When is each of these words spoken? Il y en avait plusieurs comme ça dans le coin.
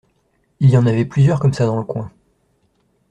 Il 0.61 0.71
y 0.71 0.77
en 0.77 0.87
avait 0.87 1.05
plusieurs 1.05 1.39
comme 1.39 1.53
ça 1.53 1.67
dans 1.67 1.77
le 1.77 1.83
coin. 1.85 2.11